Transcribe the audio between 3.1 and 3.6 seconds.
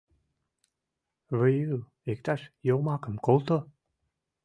колто!..